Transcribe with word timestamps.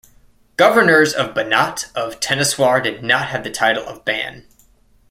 Governors 0.57 1.13
of 1.13 1.35
Banat 1.35 1.91
of 1.93 2.19
Temeswar 2.19 2.81
did 2.81 3.03
not 3.03 3.27
have 3.27 3.43
the 3.43 3.51
title 3.51 3.85
of 3.87 4.03
"ban". 4.03 4.47